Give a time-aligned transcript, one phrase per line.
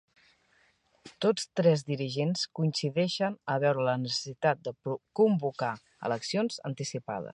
[1.25, 4.75] Tots tres dirigents coincideixen a veure la necessitat de
[5.21, 5.71] convocar
[6.11, 7.29] eleccions anticipades